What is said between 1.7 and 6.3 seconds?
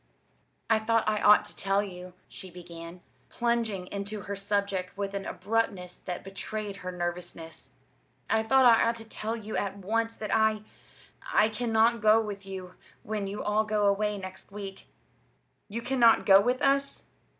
you," she began, plunging into her subject with an abruptness that